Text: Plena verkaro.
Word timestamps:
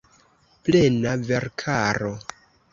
Plena 0.69 1.13
verkaro. 1.29 2.13